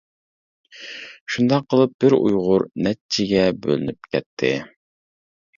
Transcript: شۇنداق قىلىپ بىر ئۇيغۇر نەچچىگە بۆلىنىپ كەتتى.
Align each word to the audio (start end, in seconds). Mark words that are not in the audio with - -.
شۇنداق 1.35 1.67
قىلىپ 1.73 1.93
بىر 2.05 2.17
ئۇيغۇر 2.19 2.65
نەچچىگە 2.87 3.47
بۆلىنىپ 3.67 4.11
كەتتى. 4.17 4.51